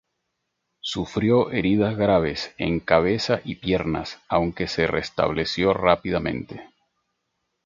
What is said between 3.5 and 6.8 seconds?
piernas aunque se restableció rápidamente.